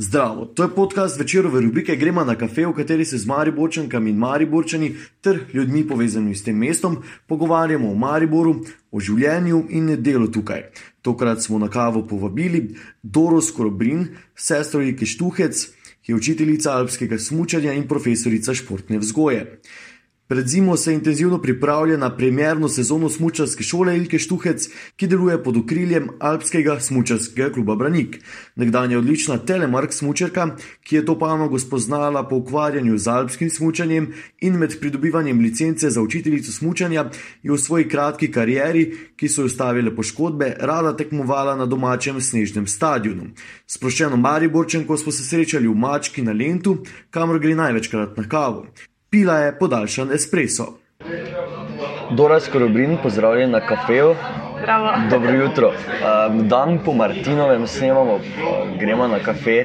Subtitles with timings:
[0.00, 4.16] Zdravo, to je podcast večerove rubrike Gremo na kafe, v kateri se z Mariborčankami in
[4.16, 8.60] Mariborčani ter ljudmi povezanimi s tem mestom pogovarjamo o Mariboru,
[8.92, 10.62] o življenju in delu tukaj.
[11.02, 14.06] Tokrat smo na kavo povabili Doro Skorobrin,
[14.36, 15.66] sestro Ike Štuhec,
[16.02, 19.58] ki je učiteljica alpskega smučanja in profesorica športne vzgoje.
[20.28, 25.56] Pred zimo se intenzivno pripravlja na premjerno sezono smučarske šole Ilke Štuhec, ki deluje pod
[25.56, 28.18] okriljem Alpskega smučarskega kluba Branik.
[28.56, 34.58] Nekdanja odlična telemark smučarka, ki je to panogo spoznala po ukvarjanju z alpskim smučanjem in
[34.58, 37.10] med pridobivanjem licence za učiteljico smučanja,
[37.42, 38.84] je v svoji kratki karieri,
[39.16, 43.32] ki so jo stavile poškodbe, rada tekmovala na domačem snežnem stadionu.
[43.66, 46.78] Sproščeno Mariborčenko smo se srečali v Mački na Lentu,
[47.10, 48.66] kamor gre največkrat na kavo.
[49.10, 50.64] Pila je podaljšan espresso.
[52.10, 54.14] Dora Skorobrin, pozdravljen na kafeju.
[54.58, 54.92] Zdravo.
[55.10, 55.72] Dobro jutro.
[56.42, 58.20] Dan po Martinovem snemamo,
[58.80, 59.64] gremo na kafe.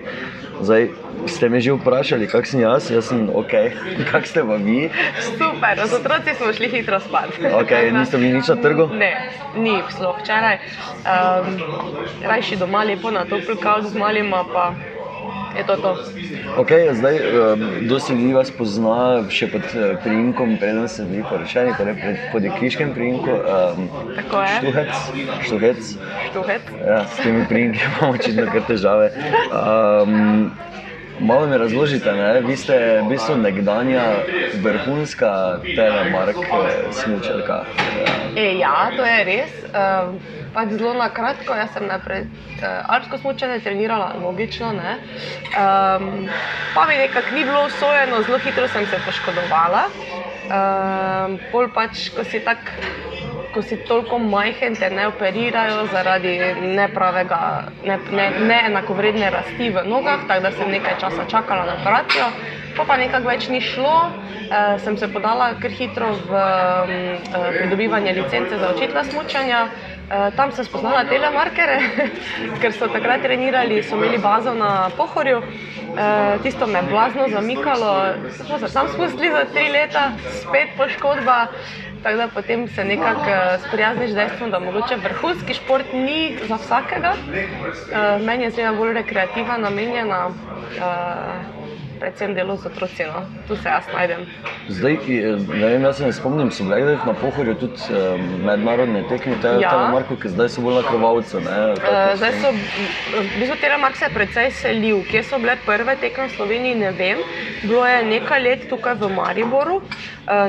[0.61, 0.87] Zdaj,
[1.27, 2.87] ste me že vprašali, kak sem jaz?
[2.91, 3.51] Jaz sem ok,
[4.11, 4.87] kak ste pa vi?
[5.19, 7.35] Super, z otroci smo šli hitro spat.
[7.35, 8.87] Ok, niste bili nič na trgu?
[8.95, 9.11] Ne,
[9.59, 10.57] ni sploh včeraj.
[11.03, 11.59] Um,
[12.23, 14.71] rajši doma lepo na topel kav z malima, pa
[15.57, 15.91] je to to.
[16.57, 18.97] Ok, zdaj, um, dosti ljudi vas pozna
[19.29, 23.29] še pod uh, priimkom, preden ste bili poročeni, torej pred, pod ekriškem priimku.
[23.29, 24.55] Um, Tako je.
[24.59, 24.93] Štuhec,
[25.47, 25.95] štuhec.
[26.29, 26.73] Štuhec.
[26.81, 29.09] Ja, s temi priimki imamo očitno kar težave.
[29.49, 30.51] Um,
[31.23, 32.41] malo mi razložite, ne?
[32.41, 34.03] vi ste v bistvu nekdanja
[34.61, 37.65] vrhunska telemark eh, smučarka.
[38.35, 39.51] E, ja, to je res.
[39.73, 40.19] Um,
[40.53, 44.73] pač zelo na kratko, jaz sem najprej uh, alpsko smučanje trenirala, logično.
[44.73, 44.97] Ne?
[45.57, 46.27] Um,
[46.75, 49.87] pa mi nekako ni bilo usvojeno, zelo hitro sem se poškodovala.
[50.43, 52.59] Um, pol pač, ko si tak.
[53.53, 56.37] Ko si toliko majhen, te ne operirajo zaradi
[56.73, 57.39] nepravega,
[57.85, 62.31] ne, ne, neenakovredne rasti v nogah, tako da sem nekaj časa čakala na operacijo.
[62.73, 67.01] Pa pa nekako več ni šlo, e, sem se podala kar hitro v e,
[67.59, 69.59] pridobivanje licence za učitelja smučanja.
[69.67, 71.77] E, tam sem spoznala telemarkere,
[72.61, 75.43] ker so takrat trenirali, so imeli bazo na Pohorju.
[75.45, 76.09] E,
[76.43, 77.93] tisto me je blazno zamikalo,
[78.41, 80.11] smo se tam spustili za tri leta,
[80.41, 81.39] spet poškodba.
[82.03, 83.31] Tako da potem se nekako
[83.67, 87.13] sprijazniš z dejstvom, da mogoče vrhunski šport ni za vsakega.
[87.13, 91.62] Uh, meni je zelo bolj rekreativa, namenjena uh,
[92.03, 93.03] predvsem delu z otroci.
[93.07, 93.23] No.
[93.47, 94.25] Tu se jaz najdem.
[94.67, 94.97] Zdaj,
[95.53, 99.37] ne vem, jaz se ne spomnim, so bile kdaj na pohorju tudi um, mednarodne tekme,
[99.41, 99.71] te Ja.
[99.71, 101.39] telemarko, ki zdaj so bolj na krvavcu.
[101.39, 102.51] ne, Uh, tako zdaj so-
[103.13, 105.03] v bistvu Telemark se je precej selil.
[105.03, 107.17] Kje so bile prve tekme v Sloveniji, ne vem.
[107.63, 109.83] Bilo je nekaj let tukaj v Mariboru, uh,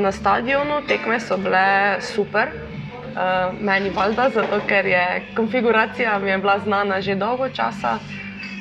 [0.00, 1.66] na stadionu, tekme so bile
[2.02, 2.48] super.
[3.14, 3.20] Uh,
[3.60, 5.04] meni valjda, zato ker je
[5.36, 7.98] konfiguracija mi je bila znana že dolgo časa.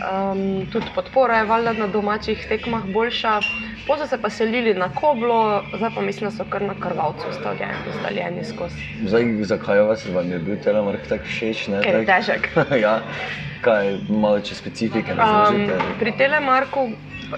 [0.04, 3.40] Um, tudi podpora je valjda na domačih tekmah boljša.
[3.88, 7.30] Potem so se pa selili na Koblo, zdaj pa mislim, da so kar na krvavcu
[7.30, 8.84] ustaljeni, ustaljeni skozi.
[9.06, 11.68] Zdaj, zakaj vas vam je bil telemark tako všeč?
[11.68, 12.50] ne, Ker je težek.
[12.86, 13.00] ja,
[13.62, 15.80] kaj malo če specifike Um, razložite.
[16.00, 16.90] pri telemarku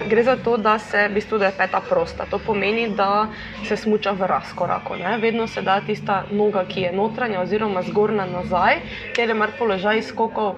[0.08, 2.26] gre za to, da se v bistvu da je peta prosta.
[2.30, 3.28] To pomeni, da
[3.64, 4.96] se smuča v razkoraku.
[4.96, 5.18] Ne?
[5.18, 8.80] Vedno se da tista noga, ki je notranja oziroma zgornja nazaj,
[9.16, 10.54] telemark položaj skokov.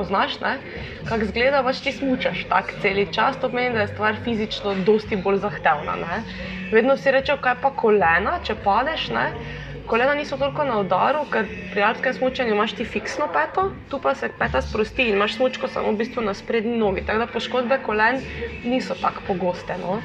[0.00, 0.56] Poznaš, ne?
[1.04, 5.18] kako izgleda, pač ti smučaš tako cel čas, to pomeni, da je stvar fizično dosti
[5.20, 5.98] bolj zahtevna.
[6.00, 6.22] Ne?
[6.72, 9.10] Vedno si rečeš, kaj pa kolena, če padeš.
[9.12, 9.26] Ne?
[9.90, 14.14] Kolena niso toliko na udaru, ker pri alpskem smučanju imaš ti fiksno peto, tu pa
[14.14, 17.04] se peta sprosti in imaš smučko samo v bistvu na sprednji nogi.
[17.06, 18.22] Tako da poškodbe kolen
[18.64, 19.76] niso tako pogoste.
[19.82, 19.98] No?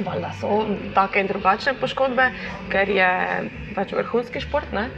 [0.00, 0.62] Valjda so
[0.96, 2.30] take in drugačne poškodbe,
[2.72, 3.10] ker je
[3.76, 4.88] pač vrhunski šport, ne?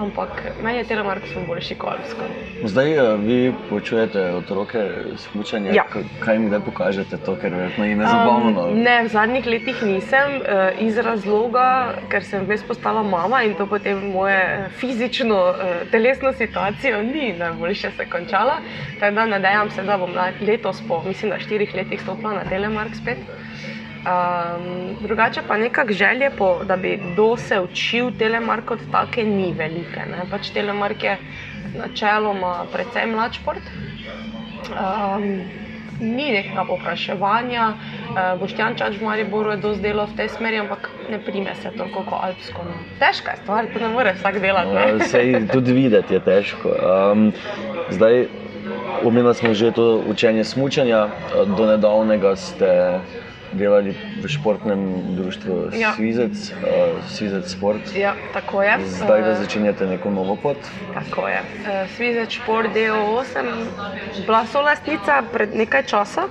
[0.00, 0.28] Ampak
[0.62, 2.24] meni je telemark smo boljši kot alpsko.
[2.64, 3.38] Zdaj, eh, vi
[3.68, 4.78] počujete otroke
[5.16, 5.84] smučanje, Ja.
[5.84, 8.50] K- kaj jim kdaj pokažete to, ker verjetno jim je zabavno.
[8.50, 8.66] no.
[8.76, 10.44] ne, v zadnjih letih nisem, uh,
[10.80, 11.66] iz razloga,
[12.08, 15.56] ker sem vmes postala mama in to potem moje eh, fizično, uh,
[15.90, 18.56] telesno situacijo ni najboljše se končala.
[19.00, 20.10] Tako da nadejam se, da bom
[20.40, 23.18] letos, po mislim, da štirih letih, stopila na Telemark spet.
[24.00, 29.52] Um, drugače pa nekako želje, po, da bi kdo se učil telemark kot take, ni
[29.52, 30.00] velike.
[30.10, 30.24] Ne?
[30.30, 31.18] Pač telemark je
[31.76, 33.62] načeloma precej mlad šport.
[34.70, 35.42] Um,
[36.00, 40.88] ni nekega povpraševanja, uh, Boštjan Čač v Mariboru je dosti delal v tej smeri, ampak
[41.10, 42.64] ne prime se toliko kot alpsko.
[42.64, 42.80] No.
[42.98, 44.74] Težka je stvar, to ne more vsak delati.
[44.74, 45.04] Ja, Ne?
[45.04, 46.72] Sej tudi videti je težko.
[46.72, 47.32] Um,
[47.92, 48.32] zdaj,
[49.04, 51.08] omenili smo že to učenje smučanja,
[51.56, 53.00] do nedavnega ste
[53.58, 53.92] Devali
[54.22, 55.92] v športnem društvu Ja.
[55.92, 57.96] Svizec, uh, Svizec Sport.
[57.96, 58.78] Ja, tako je.
[58.86, 60.56] Zdaj, da Eh, začenjate neko novo pot.
[60.94, 61.40] Tako je.
[61.66, 63.46] Eh, Svizec Šport DOO sem
[64.26, 66.22] bila solastnica pred nekaj časa.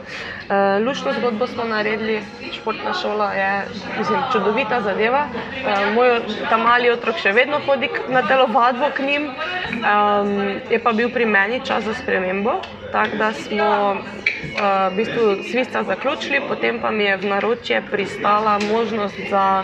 [0.50, 2.22] Eh, Lušno zgodbo smo naredili,
[2.54, 3.66] športna šola je
[4.00, 5.28] mislim, čudovita zadeva.
[5.30, 6.20] Eh, Moj
[6.50, 11.26] ta mali otrok še vedno hodi na telovadbo k njim, um, je pa bil pri
[11.26, 12.62] meni čas za spremembo.
[12.92, 18.60] Tako da smo uh, v bistvu Svizca zaključili, potem pa mi je v naročje pristala
[18.72, 19.64] možnost za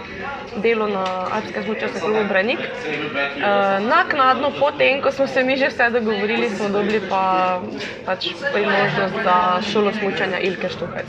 [0.58, 2.60] delo na Alpskem smučarskem klubu Branik.
[2.60, 7.62] Uh, naknadno, potem, ko smo se mi že vse dogovorili, smo dobili pa
[8.06, 11.08] pač priložnost za šolo smučanja Ilke Štuhec.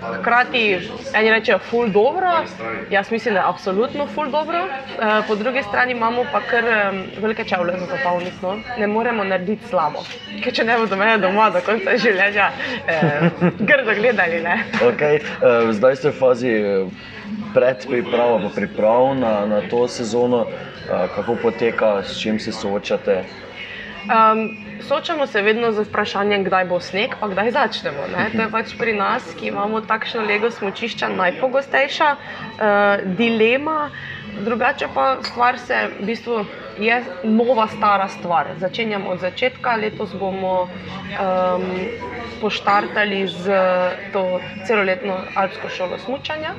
[0.00, 0.78] Hkrati
[1.14, 2.30] eni rečejo, ful dobro,
[2.90, 4.58] jaz mislim, da je absolutno ful dobro.
[4.64, 8.36] Uh, po drugi strani imamo pa kar um, velike čevlje za zapolniti.
[8.42, 8.56] No?
[8.78, 10.04] Ne moremo narediti slabo.
[10.44, 12.50] Ker če ne bodo mene doma do konca življenja,
[12.86, 13.28] eh,
[13.68, 14.40] grdo gledali.
[14.42, 14.56] Ne?
[14.92, 15.20] Okay.
[15.20, 17.10] Uh, zdaj ste v fazi eh,
[17.54, 20.46] predpriprav, pa priprav na, na to sezono.
[20.46, 23.24] Uh, kako poteka, s čim se soočate?
[24.08, 24.56] Um,
[24.88, 28.06] soočamo se vedno z vprašanjem, kdaj bo sneg, pa kdaj začnemo.
[28.16, 28.30] Ne?
[28.32, 33.90] To je pač pri nas, ki imamo takšno lego smočišča, najpogostejša uh, dilema.
[34.38, 36.44] Drugače pa stvar se v bistvu
[36.78, 38.46] je nova, stara stvar.
[38.58, 41.64] Začenjamo od začetka, letos bomo um,
[42.40, 43.52] poštartali z
[44.12, 46.54] to celoletno alpsko šolo smučanja.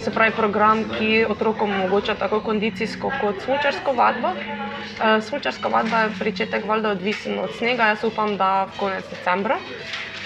[0.00, 4.28] Se pravi, program, ki otrokom omogoča tako kondicijsko kot smučarsko vadbo.
[4.28, 9.58] Uh, smučarska vadba je pričetek valjda odvisen od snega, jaz upam, da konec decembra.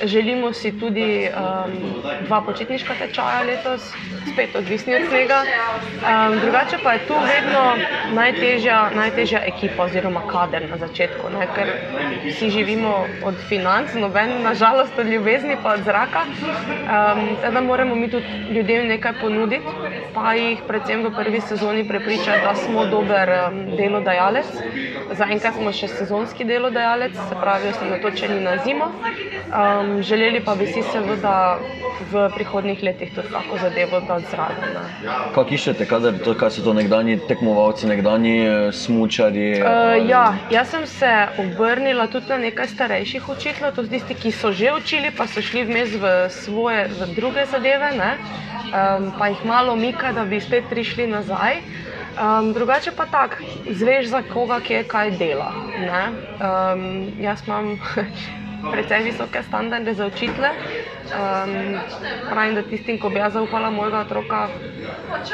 [0.02, 1.72] Želimo si tudi um,
[2.26, 3.92] dva počitniška tečaja letos,
[4.32, 5.42] spet odvisni od snega.
[5.42, 7.62] Um, drugače pa je tu vedno
[8.14, 11.46] najtežja, najtežja ekipa oziroma kader na začetku, ne?
[11.54, 11.70] ker
[12.26, 16.24] vsi živimo od financ, noben nažalost od ljubezni pa od zraka.
[16.26, 19.66] Um, da moramo mi tudi ljudem nekaj ponuditi,
[20.14, 24.50] pa jih predvsem v prvi sezoni prepričati, da smo dober um, delodajalec.
[25.12, 28.88] Zaenkrat smo še sezonski delodajalec, se pravi, osredotočeni na zimo.
[29.52, 31.58] Um, želeli pa bi si seveda
[32.12, 34.76] v prihodnih letih tudi tako zadevo dati zraven.
[35.34, 39.60] Kako iščete, kadar to, kaj so to nekdani tekmovalci, nekdani eh, smučarji?
[39.60, 44.32] Uh, ja, jaz sem se obrnila tudi na nekaj starejših učiteljev, to so tisti, ki
[44.32, 48.16] so že učili, pa so šli vmes v svoje, v druge zadeve, ne?
[48.72, 51.60] um, pa jih malo mika, da bi spet prišli nazaj.
[52.12, 53.36] Um, drugače pa tako,
[53.70, 55.52] zveš za koga, kje kaj dela.
[55.80, 56.04] ne.
[56.40, 57.78] Um, jaz imam
[58.70, 60.50] precej visoke standarde za učitele.
[61.12, 61.78] Um,
[62.30, 64.48] pravim, da tistim, ko bi jaz zaupala mojega otroka,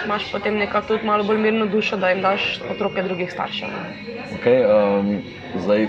[0.05, 3.69] imaš potem nekako tudi malo bolj mirno dušo, da jim daš otroke drugih staršev.
[4.39, 5.23] Okay, um,
[5.55, 5.89] zdaj,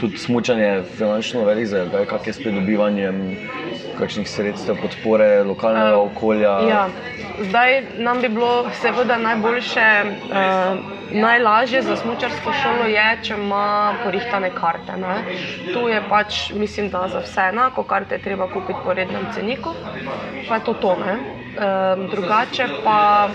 [0.00, 3.36] tudi smučanje je finančno velik zalogaj, kak je s pridobivanjem
[3.98, 6.52] kakšnih sredstev, podpore lokalnega Um, okolja.
[6.68, 6.88] Ja.
[7.40, 10.78] Zdaj nam bi bilo seveda najboljše, uh,
[11.12, 14.96] najlažje za smočarsko šolo je, če ima porihtane karte.
[14.96, 15.16] Ne?
[15.72, 19.74] Tu je pač, mislim, da za vse enako, karte je treba kupiti po rednem ceniku,
[20.48, 20.96] pa je to to.
[21.54, 23.28] Um, drugače pa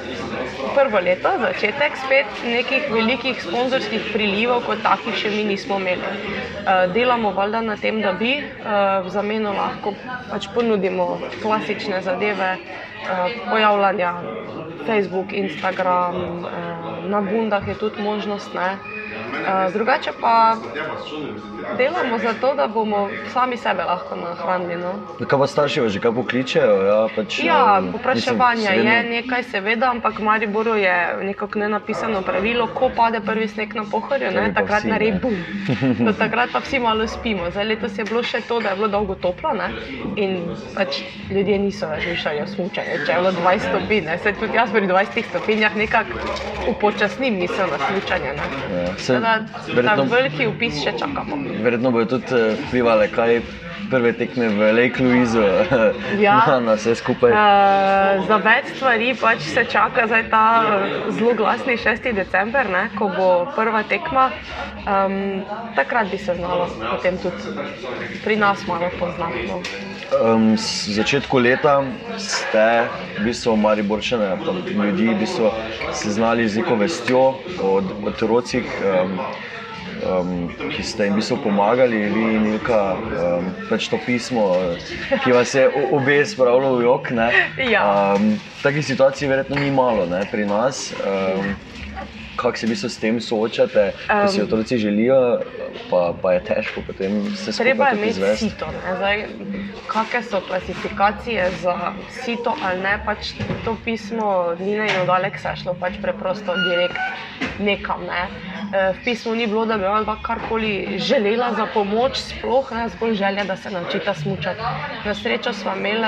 [0.76, 6.04] prvo leto, začetek spet nekih velikih sponzorskih prilivov, kot takih še mi nismo imeli.
[6.04, 9.96] Uh, delamo valjda na tem, da bi uh, v zameno lahko
[10.28, 11.08] pač ponudimo
[11.40, 14.12] klasične zadeve, uh, pojavljanja
[14.84, 18.52] Facebook, Instagram, uh, na bundah je tudi možnost.
[18.52, 18.99] Ne?
[19.30, 20.58] Uh, drugače pa
[21.78, 24.82] delamo zato, da bomo sami sebe lahko nahranili.
[24.82, 24.94] No?
[25.28, 26.76] Kaj pa starši že kaj pokličejo?
[26.86, 32.22] Ja, pač, Ja, um, popraševanja mislim, je nekaj, seveda, ampak v Mariboru je nekako nenapisano
[32.22, 35.36] pravilo, ko pade prvi sneg na pohorju, ne, takrat vsi, naredi bum.
[36.08, 37.52] Do takrat pa vsi malo spimo.
[37.52, 39.70] Zdaj letos je bilo še to, da je bilo dolgo toplo ne,
[40.16, 40.38] in
[40.76, 43.00] pač ljudje niso razmišljali o smučanju.
[43.06, 46.20] Če je bilo 20 stopinj, tudi jaz pri 20 stopinjah nekako
[46.68, 48.34] upočasnim misel na smučanje.
[48.34, 48.84] Ne.
[49.14, 51.38] Ja, Tako da ta veliki upis še čakamo.
[51.64, 53.40] Verjetno bodo tudi eh, vplivali, kaj
[53.90, 55.42] prve tekme v Lake Louisu
[56.20, 56.44] Ja.
[56.48, 57.32] na, na vse skupaj.
[57.32, 62.14] Uh, za več stvari pač se čaka zdaj ta eh, zelo glasni 6.
[62.14, 64.30] december, ne, ko bo prva tekma.
[64.86, 65.44] Um,
[65.76, 67.54] takrat bi se znalo potem tudi
[68.24, 69.48] pri nas malo poznati.
[69.48, 69.62] No.
[70.10, 70.58] Um,
[70.90, 71.84] začetku leta
[72.18, 74.38] ste, v bistvu, Mariborčane,
[74.74, 75.52] ljudi, v bistvu,
[75.94, 77.22] seznali z neko vestjo
[77.62, 79.20] o otrocih, um,
[80.04, 84.52] um, ki ste jim v bistvu pomagali, vi in Ilka, um, pač to pismo,
[85.24, 87.12] ki vas je obe spravilo v jok.
[87.12, 87.30] ne.
[87.70, 88.16] Ja.
[88.16, 90.90] Um, takih situacij verjetno ni malo ne, pri nas.
[91.04, 91.56] Um,
[92.40, 95.40] kako se vi se s tem soočate, ko si otroci želijo,
[95.90, 98.66] pa, pa je težko potem se Treba skupaj je imeti sito.
[99.88, 101.76] kakšne so klasifikacije za
[102.24, 103.34] sito ali ne, pač
[103.66, 106.98] to pismo Nina in od Aleksa je šlo pač preprosto direkt
[107.60, 108.04] nekam.
[108.04, 108.24] Ne.
[108.72, 112.90] E, V pismu ni bilo, da bi ona dva karkoli želela za pomoč, sploh ne,
[112.90, 114.62] zgolj želja, da se naučita smučati.
[115.06, 116.08] Na srečo smo imeli,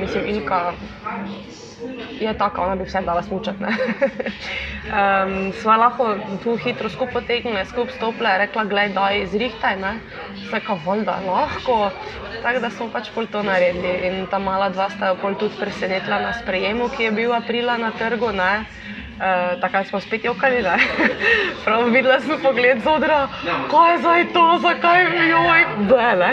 [0.00, 0.72] mislim, Ilka
[2.20, 3.64] je taka, ona bi vse dala smučati.
[3.64, 9.94] um, sva lahko tu hitro skupaj potegnila, skupaj stopila, rekla, gledaj, daj, zrihtaj, ne.
[10.46, 11.90] Vsaka voda, lahko.
[12.42, 13.92] Tako da smo pač pol to naredili.
[14.08, 17.76] In ta mala dva sta jo pol tudi presenetila na sprejemu, ki je bil aprila
[17.78, 18.32] na trgu.
[18.32, 18.52] Ne.
[19.20, 20.76] Uh, takrat smo spet jokali, ne.
[21.64, 23.28] Prav videla sem pogled z odra,
[23.68, 26.30] kaj je zdaj to, zakaj joj, bele.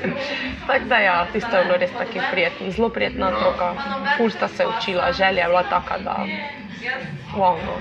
[0.66, 3.72] Tako da ja, tisto je bilo res tako prijetno, zelo prijetna otroka.
[4.16, 6.16] Ful sta se učila, želja je bila taka, da
[7.36, 7.78] wow, no.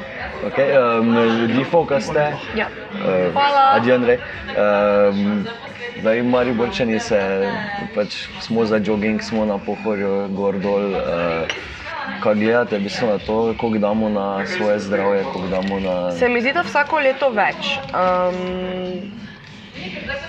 [0.49, 2.33] Okay, um, Difovka ste.
[2.55, 2.67] Ja.
[2.93, 3.71] Uh, Hvala.
[3.73, 4.19] Adijo, Andrej.
[4.53, 5.47] Um,
[5.99, 7.49] Zdaj, mari borčani se,
[7.95, 10.91] pač smo za jogging, smo na pohorju, gor dol.
[10.91, 11.74] Uh,
[12.25, 16.11] kaj gledate, v bistvu na to, koliko damo na svoje zdravje, koliko damo na.
[16.11, 17.77] Se mi zdi, da vsako leto več.
[17.93, 19.13] Um,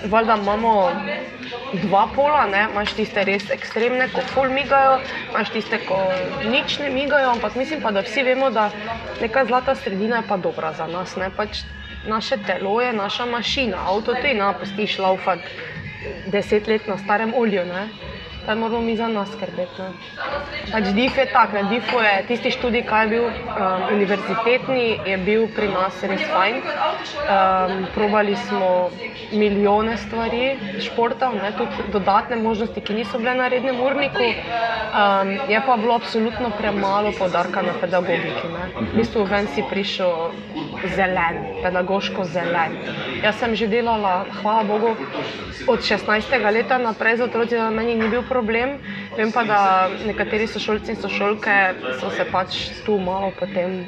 [0.05, 0.91] Valjda imamo
[1.73, 2.67] dva pola, ne?
[2.71, 4.99] imaš tiste res ekstremne, ko ful migajo,
[5.31, 5.97] imaš tiste, ko
[6.45, 8.69] nič ne migajo, ampak mislim pa, da vsi vemo, da
[9.21, 11.15] neka zlata sredina je pa dobra za nas.
[11.17, 11.31] Ne?
[11.33, 11.63] Pač
[12.07, 15.49] naše telo je naša mašina, avto ti ne pustiš laufati
[16.31, 17.65] deset let na starem olju.
[17.65, 17.87] Ne?
[18.47, 19.81] Zdaj moramo mi za nas skrbeti.
[19.81, 19.91] ne.
[20.71, 25.17] Pač DIF je tak, ne, DIF je tisti študij, ki je bil um, univerzitetni, je
[25.17, 26.61] bil pri nas res fajn.
[26.63, 28.69] Um, probali smo
[29.31, 34.23] milijone stvari, športov, ne, tudi dodatne možnosti, ki niso bile na rednem urniku.
[34.23, 38.47] Um, je pa bilo absolutno premalo podarka na pedagogiki.
[38.47, 38.71] Ne.
[38.79, 40.31] V bistvu ven si prišel
[40.95, 42.79] zelen, pedagoško zelen.
[43.23, 44.95] Jaz sem že delala, hvala Bogu,
[45.67, 46.31] od 16.
[46.53, 48.36] leta naprej z otroci, da meni ni bil problem.
[49.17, 49.59] Vem pa, da
[50.05, 51.57] nekateri sošolci in sošolke
[51.99, 53.85] so se pač tu malo potem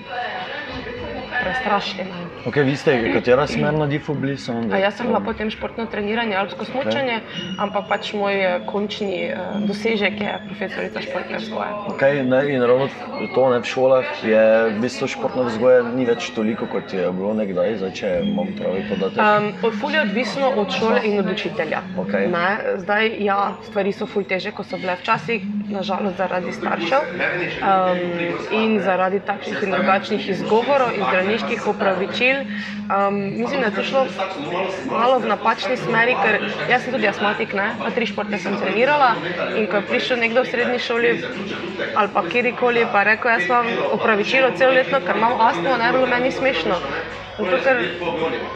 [1.42, 2.29] prestrašili.
[2.46, 4.38] Okay, vi ste, katera smer na Difu bili?
[4.38, 7.20] Samo da- A jaz sem bila potem športno treniranje, alpsko smučanje,
[7.58, 11.70] ampak pač moj eh, končni eh, dosežek je profesorica športne vzgoje.
[11.90, 12.88] Okay, ne, in ravno
[13.36, 17.34] to ne, v šolah je v bistvu športna vzgoja ni več toliko, kot je bilo
[17.34, 19.20] nekdaj, zdaj, če imam pravi podatek.
[19.20, 21.84] Um, ful je odvisno od šole in od učitelja.
[21.98, 22.28] Okej.
[22.28, 28.00] Ne, zdaj, ja, stvari so ful teže, kot so bile včasih, nažalost zaradi staršev um,
[28.56, 32.29] in zaradi takšnih in drugačnih izgovorov in zdravniških opravičil.
[32.38, 34.06] Um, mislim, da je to šlo
[34.92, 39.14] malo v napačni smeri, ker jaz sem tudi astmatik, ne, pa tri športe sem trenirala
[39.58, 41.14] in ko je prišel nekdo v srednji šoli
[41.96, 46.32] ali pa kjerkoli, pa rekel, jaz imam opravičilo celoletno, ker imam astmo, ne bilo meni
[46.32, 46.82] smešno.
[47.40, 47.78] Zato, ker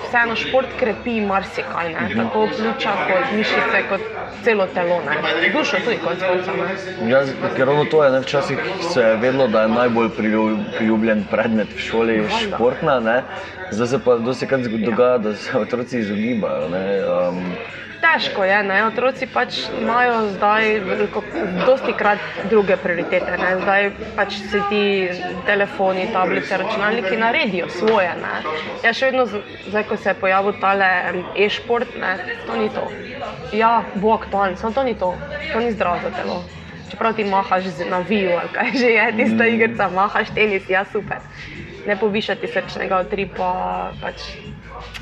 [0.04, 2.08] vseeno šport krepi marsikaj, ne?
[2.16, 4.02] tako pljuča, kot mišice, kot
[4.44, 5.16] celo telo, ne?
[5.54, 6.36] dušo tudi koncev.
[6.58, 7.12] ne.
[7.12, 7.22] Ja,
[7.56, 8.58] ker ravno to je, ne, včasih
[8.94, 13.22] se je vedelo, da je najbolj prilju- priljubljen predmet v šoli športna, ne.
[13.72, 16.70] Zdaj se pa dosti krat dogaja, da se otroci izogibajo.
[16.70, 16.86] Ne,
[17.30, 17.56] um,
[18.04, 18.86] Težko je, ne?
[18.86, 21.22] otroci pač imajo zdaj veliko,
[21.66, 23.38] dosti krat druge prioritete.
[23.38, 23.60] Ne?
[23.62, 24.82] Zdaj pač se ti
[25.46, 28.12] telefoni, tablice, računalniki naredijo svoje.
[28.20, 28.34] Ne?
[28.84, 29.24] Ja, še vedno,
[29.68, 30.90] zdaj, ko se je pojavil tale
[31.36, 31.96] e-šport,
[32.46, 32.90] to ni to.
[33.54, 35.14] Ja, bo aktualen, samo to ni to,
[35.54, 36.44] to ni zdravo za telo.
[36.92, 38.04] Čeprav ti mahaš z- na
[38.38, 41.24] ali kaj že je, tista igrica, mahaš tenis, ja super.
[41.88, 44.24] Ne povišati srčnega utripa, pač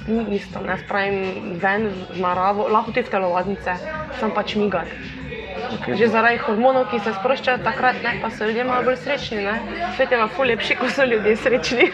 [0.08, 0.62] ni isto.
[0.66, 3.76] Ne spravim ven v naravo, lahko tudi v telovadnice,
[4.20, 4.90] sem pač migat.
[5.78, 5.96] okay.
[5.98, 9.44] Že zaradi hormonov, ki se sproščajo takrat, ne, pa so ljudje malo bolj srečni.
[9.46, 9.56] Ne.
[9.96, 11.92] Svet je pa ful lepši, ko so ljudje srečni.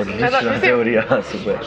[0.00, 1.60] Odlična teorija, super.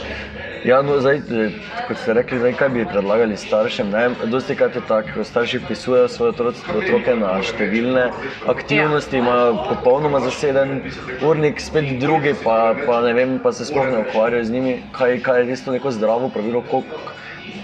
[0.64, 1.52] Ja, no, zdaj, eh,
[1.88, 3.90] kot ste rekli, zdaj, kaj bi predlagali staršem?
[3.92, 4.04] Ne?
[4.32, 8.06] Dosti krat je tako, ko starši vpisujejo svoje otroci, otroke na številne
[8.48, 10.86] aktivnosti, imajo popolnoma zaseden
[11.20, 14.78] urnik, spet drugi pa, pa, ne vem, pa se sploh ne ukvarjajo z njimi.
[14.96, 17.13] Kaj, kaj je res to neko zdravo pravilo, koliko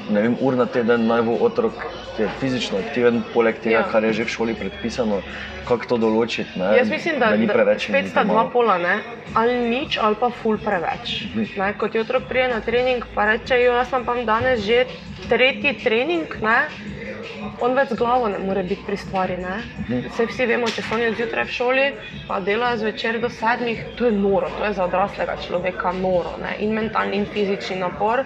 [0.10, 1.74] ne vem, ur na teden naj bo otrok
[2.20, 3.84] ki je fizično aktiven, poleg tega, Ja.
[3.92, 5.22] kar je že v šoli predpisano,
[5.68, 6.60] kako to določiti.
[6.60, 6.76] Ne?
[6.78, 7.88] Jaz mislim, da, ni da preveč.
[7.88, 9.00] in spet ni sta dva pola, ne?
[9.34, 11.30] ali nič, ali pa ful preveč.
[11.56, 11.74] Ne?
[11.78, 14.86] Kot je otrok prije na trening, pa reče, "Jo, jaz imam pa danes že
[15.30, 16.68] tretji trening, ne?
[17.62, 19.38] on več z glavo ne more biti pri stvari.
[20.10, 21.86] Vse vsi vemo, če so oni zjutraj v šoli,
[22.28, 26.56] pa delajo zvečer do sedmih, to je noro, to je za odraslega človeka noro ne?
[26.60, 28.24] in mentalni in fizični napor.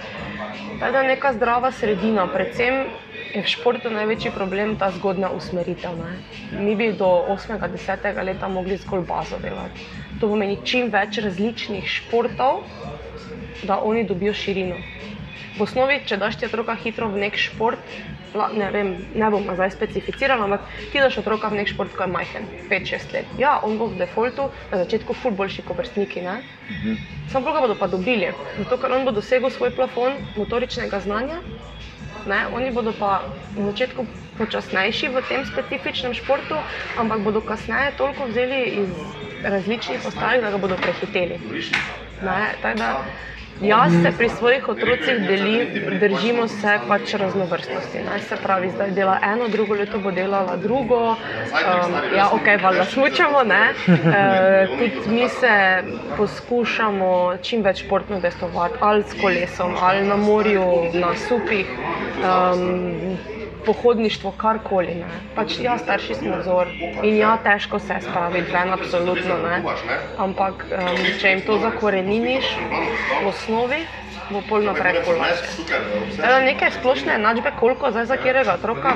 [0.80, 2.86] Tako da neka zdrava sredina, predvsem
[3.34, 5.96] je v športu največji problem ta zgodna usmeritev.
[5.98, 6.18] Ne?
[6.62, 9.88] Mi bi do 8-10 leta mogli zgolj bazo delati.
[10.20, 12.64] To pomeni čim več različnih športov,
[13.64, 14.78] da oni dobijo širino.
[15.58, 17.82] V osnovi, če daš ti otroka hitro v nek šport,
[18.34, 20.62] ne, vem, ne bom zdaj specificiral, ampak
[20.92, 23.28] ti daš otroka v nek šport, ko je majhen, 5-6 let.
[23.38, 26.22] Ja, on bo v defaultu na začetku ful boljši kot vrstniki.
[26.24, 26.98] Mhm.
[27.32, 31.42] Samo koga bodo pa dobili, zato ker on bo dosegel svoj plafon motoričnega znanja,
[32.26, 33.24] ne, oni bodo pa
[33.58, 34.06] na začetku
[34.38, 36.58] počasnejši v tem specifičnem športu,
[36.98, 38.90] ampak bodo kasneje toliko vzeli iz
[39.44, 41.40] različnih ostalih, da ga bodo prehiteli.
[42.24, 42.56] Ne,
[43.64, 45.68] Jaz se pri svojih otrocih delim,
[46.00, 47.98] držimo se pač raznovrstnosti.
[47.98, 48.20] Ne?
[48.20, 53.44] Se pravi, zdaj dela eno, drugo leto bo delala drugo, um, ja, ok, valjda slučamo.
[53.44, 55.84] E, tudi mi se
[56.18, 61.68] poskušamo čim več športno destovati, ali s kolesom, ali na morju, na supih.
[62.20, 63.33] Um,
[63.66, 65.00] pohodništvo, karkoli.
[65.36, 66.72] Pač, ja, starši smo vzor
[67.04, 69.62] in ja, težko se spraviti ven, absolutno ne.
[70.18, 72.56] Ampak um, če jim to zakoreniniš
[73.24, 73.84] v osnovi,
[74.30, 75.66] bo polno predpolnoči.
[76.46, 78.94] Nekaj splošne enačbe, koliko zdaj za katerega otroka,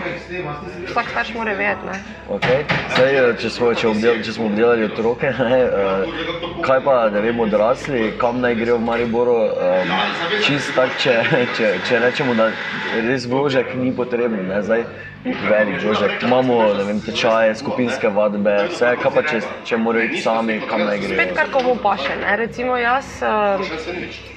[0.90, 2.00] vsak starš mora vedeti.
[2.30, 2.64] Okay.
[2.96, 7.22] Zdaj, eh, če, smo, če, obdel, če smo obdelali otroke, ne, uh, kaj pa ne
[7.24, 9.94] vemo odrasli, kam naj grejo v Mariboru, um,
[10.46, 11.20] čist tak, če,
[11.58, 12.50] če, če rečemo, da
[13.08, 14.48] res vložek ni potreben.
[14.48, 14.88] Ne, zdaj,
[15.28, 20.60] Velik žožek, imamo vem, tečaje, skupinske vadbe, vse, kaj pa če, če morajo iti sami,
[20.70, 21.18] kam naj grejo.
[21.18, 22.16] Spet kar komu paše.
[22.40, 24.37] Recimo jaz, uh,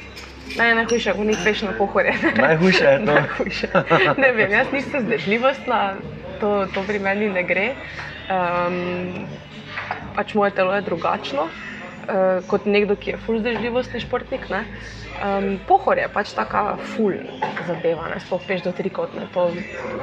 [0.57, 2.13] Naj, najhujše, ko nekaj peš na pohore.
[2.37, 3.13] Najhujše je to.
[3.15, 3.67] najhujše.
[4.19, 5.95] Ne vem, jaz nisem zdržljivostna,
[6.41, 7.75] to, to pri meni ne gre.
[8.31, 9.27] Um,
[10.17, 11.49] pač moje telo je drugačno
[12.11, 14.49] uh, kot nekdo, ki je full zdržljivostni športnik.
[14.51, 14.65] Ne?
[15.21, 17.15] Um, pohor je pač taka ful
[17.67, 19.27] zadeva, ne sploh peš do trikotne.
[19.35, 19.51] To,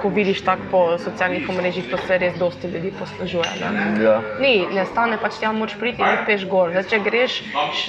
[0.01, 3.53] ko vidiš tako po socialnih omrežjih, to se res dosti ljudi poslužuje.
[3.61, 3.85] Ne?
[4.03, 4.17] Ja.
[4.39, 6.73] Ni, ne stane pač ti, moč priti in peš gor.
[6.75, 7.39] Zdaj, če greš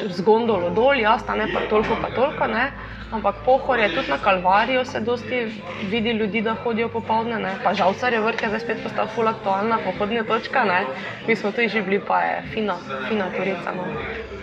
[0.09, 2.71] z gondolo dol, ja, stane pa toliko, pa toliko, ne.
[3.09, 5.49] Ampak pohor je tudi na Kalvarijo, se dosti
[5.91, 7.55] vidi ljudi, da hodijo popoldne, ne.
[7.65, 10.85] Pa žalcar je vrke, zdaj spet postal ful aktualna pohodna točka, ne.
[11.27, 12.77] Mi smo tu že bili, pa je fina,
[13.09, 13.73] fina turica.
[13.77, 13.89] No.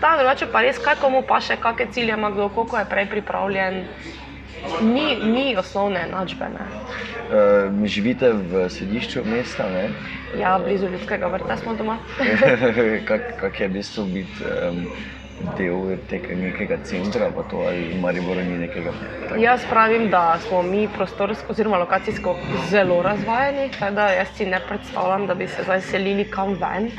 [0.00, 3.06] Ta drugače pa res, kaj komu pa še, kakšne cilje ima kdo, koliko je prej
[3.06, 3.84] pripravljen.
[4.82, 6.48] Ni, ni osnovne enačbe.
[6.50, 9.68] Uh, živite v središču mesta?
[9.70, 9.90] Ne?
[10.40, 11.98] Ja, blizu ljudskega vrta smo doma.
[13.08, 14.86] Kako kak je v bistvu biti um,
[15.56, 18.92] del tega nekega centra, pa to ali Maribor ni nekega?
[19.28, 19.40] Tak.
[19.40, 22.36] Jaz pravim, da smo mi prostorsko oziroma lokacijsko
[22.70, 26.90] zelo razvajeni, tako da jaz si ne predstavljam, da bi se zdaj selili kam ven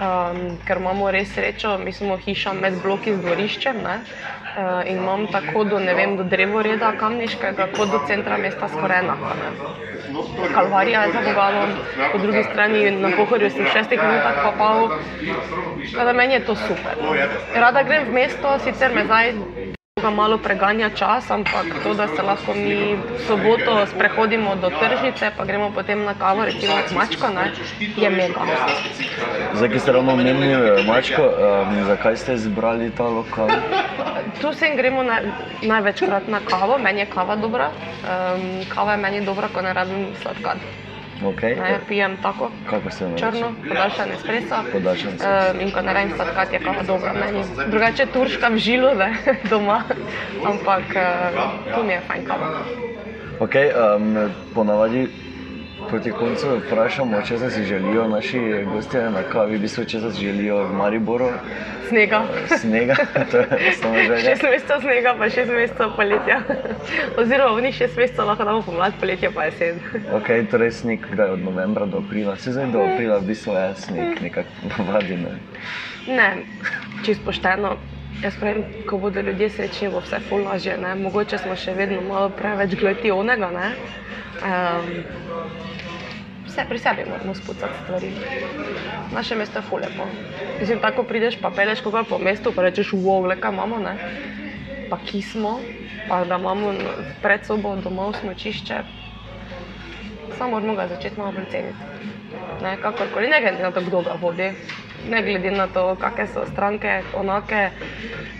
[0.00, 3.82] um, ker imamo res srečo, mi smo hiša med bloki z dvoriščem.
[3.84, 4.00] Ne?
[4.50, 9.34] Uh, in imam tako do, vem, do drevoreda kamniškega, kot do centra mesta skoraj enako.
[10.54, 11.70] Kalvarija za Bogalom,
[12.12, 14.88] po drugi strani na pohorju sem šestih minutah papal.
[16.04, 16.94] Za meni je to super.
[17.54, 19.32] Rada grem v mesto, sicer me zdaj
[20.00, 25.44] ga malo preganja čas, ampak to, da se lahko mi soboto sprehodimo do tržnice, pa
[25.44, 27.52] gremo potem na kavo, recimo z mačko, ne,
[27.96, 28.40] je mega.
[29.54, 33.48] Zdaj, ki ste ravno omenili eh, mačko, um, zakaj ste izbrali ta lokal?
[34.40, 35.20] Tu se gremo na,
[35.62, 37.70] največkrat na kavo, meni je kava dobra.
[37.70, 40.89] Um, kava je meni dobra, ko ne rabim sladkad.
[41.20, 41.56] Okay.
[41.56, 42.50] Ne, pijem tako,
[43.16, 44.54] črno, podaljšan espresso.
[44.54, 47.44] Uh, in ko ne rečem sladkati, je kava dobra meni.
[47.70, 49.10] Drugače turška v žilu, ne,
[49.50, 49.82] doma,
[50.44, 52.48] ampak uh, tu mi je fajn kava.
[53.40, 55.08] Okay, um, ponavadi
[55.90, 58.40] proti koncu vprašamo, če se želijo naši
[58.72, 61.30] gostje na kavi, v bistvu, če se želijo v Mariboru.
[61.88, 62.22] Snega.
[62.60, 62.94] Snega,
[63.30, 64.20] to je samo želja.
[64.20, 66.40] Šest mesecev snega, pa šest mesecev poletja.
[67.18, 69.80] Oziroma, v njih šest mesecev lahko damo pomlad, poletje pa jesen.
[70.14, 72.36] Ok, torej sneg, kdaj od novembra do aprila.
[72.36, 75.16] Se zdaj do aprila v bistvu je sneg, nekako navadi.
[75.16, 75.38] Ne,
[76.06, 76.30] ne
[77.04, 77.76] čisto pošteno.
[78.22, 80.76] Jaz pravim, ko bodo ljudje srečni, bo vse ful lažje.
[80.78, 80.94] Ne?
[80.94, 83.48] Mogoče smo še vedno malo preveč gledali onega.
[84.40, 84.90] Um,
[86.60, 88.12] vse pri sebi moramo spucati stvari.
[89.14, 90.04] Naše mesto je fulepo.
[90.60, 93.96] Mislim, tako prideš, pa peleš koga po mestu, pa rečeš, wow, le kaj imamo, ne?
[94.90, 95.60] pa ki smo,
[96.08, 96.74] pa da imamo
[97.22, 98.74] pred sobo domov smočišče.
[100.38, 101.78] Samo moramo ga začeti malo bolj ceniti.
[102.62, 104.52] Ne, kakorkoli, ne glede na to, kdo ga vodi,
[105.08, 107.70] ne glede na to, kakšne so stranke, onake.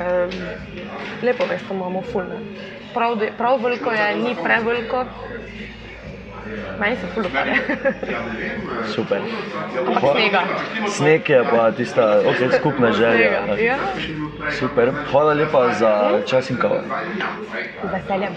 [0.00, 0.30] Um,
[1.22, 2.40] lepo mesto imamo, fulno.
[2.94, 5.04] Prav, prav veliko je, ni preveliko.
[6.80, 8.92] Meni se zelo lepo.
[8.94, 9.20] Super.
[9.86, 10.42] Ampak snega.
[10.96, 13.56] Sneg je pa tista okay, skupna želja.
[13.56, 13.78] Ja.
[14.58, 14.92] Super.
[15.10, 16.80] Hvala lepa za čas in kavo.
[17.84, 18.32] Z veseljem.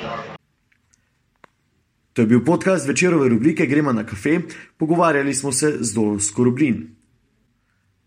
[2.13, 4.39] To je bil podcast večerove rubrike Gremo na kafe,
[4.78, 6.95] pogovarjali smo se z Dolsko Rublin.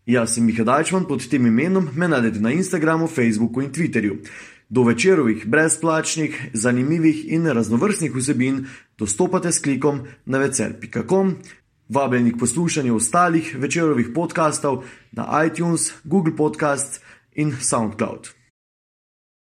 [0.07, 4.17] Jaz sem Miha Dajčman pod tem imenom, me najdete na Instagramu, Facebooku in Twitterju.
[4.69, 8.67] Do večerovih brezplačnih, zanimivih in raznovrstnih vsebin
[8.99, 11.37] dostopate s klikom na vecer.com.
[11.89, 17.01] Vabljeni k poslušanju ostalih večerovih podkastov na iTunes, Google Podcasts
[17.35, 18.36] in SoundCloud.